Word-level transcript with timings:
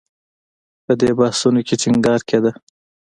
په 0.85 0.93
دې 0.99 1.09
بحثونو 1.19 1.59
کې 1.67 1.75
ټینګار 1.81 2.19
کېده 2.29 2.51